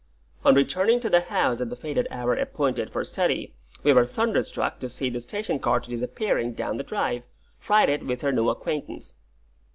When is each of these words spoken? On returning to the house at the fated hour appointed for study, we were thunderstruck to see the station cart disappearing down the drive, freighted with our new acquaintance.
On 0.43 0.55
returning 0.55 0.99
to 1.01 1.11
the 1.11 1.19
house 1.21 1.61
at 1.61 1.69
the 1.69 1.75
fated 1.75 2.07
hour 2.09 2.33
appointed 2.33 2.89
for 2.89 3.03
study, 3.05 3.53
we 3.83 3.93
were 3.93 4.03
thunderstruck 4.03 4.79
to 4.79 4.89
see 4.89 5.11
the 5.11 5.21
station 5.21 5.59
cart 5.59 5.83
disappearing 5.83 6.53
down 6.53 6.77
the 6.77 6.83
drive, 6.83 7.27
freighted 7.59 8.07
with 8.07 8.23
our 8.23 8.31
new 8.31 8.49
acquaintance. 8.49 9.13